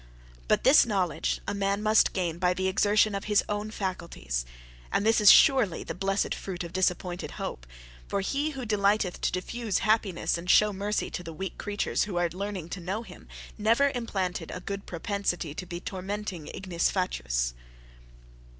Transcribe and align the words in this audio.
But 0.47 0.63
this 0.63 0.83
knowledge 0.83 1.41
a 1.47 1.53
man 1.53 1.83
must 1.83 2.11
gain 2.11 2.39
by 2.39 2.55
the 2.55 2.67
exertion 2.67 3.13
of 3.13 3.25
his 3.25 3.43
own 3.47 3.69
faculties; 3.69 4.45
and 4.91 5.05
this 5.05 5.21
is 5.21 5.29
surely 5.31 5.83
the 5.83 5.93
blessed 5.93 6.33
fruit 6.33 6.63
of 6.63 6.73
disappointed 6.73 7.33
hope! 7.37 7.67
for 8.07 8.21
He 8.21 8.49
who 8.57 8.65
delighteth 8.65 9.21
to 9.21 9.31
diffuse 9.31 9.77
happiness 9.85 10.39
and 10.39 10.49
show 10.49 10.73
mercy 10.73 11.11
to 11.11 11.21
the 11.21 11.33
weak 11.33 11.59
creatures, 11.59 12.05
who 12.05 12.15
are 12.15 12.29
learning 12.29 12.69
to 12.69 12.79
know 12.79 13.03
him, 13.03 13.27
never 13.59 13.91
implanted 13.93 14.49
a 14.49 14.59
good 14.59 14.87
propensity 14.87 15.53
to 15.53 15.67
be 15.67 15.77
a 15.77 15.81
tormenting 15.81 16.47
ignis 16.47 16.89
fatuus. 16.89 17.53